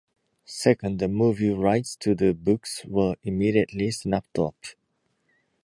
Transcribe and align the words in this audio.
Second, 0.45 0.97
the 0.97 1.07
movie 1.07 1.51
rights 1.51 1.95
to 1.97 2.15
the 2.15 2.33
books 2.33 2.83
were 2.85 3.17
immediately 3.21 3.91
snapped 3.91 4.39
up. 4.39 4.55